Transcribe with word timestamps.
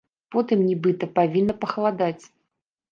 Потым, 0.35 0.63
нібыта, 0.69 1.11
павінна 1.21 1.59
пахаладаць. 1.67 2.21